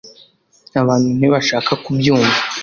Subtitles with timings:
[0.81, 2.37] abantu ntibashaka kubyumva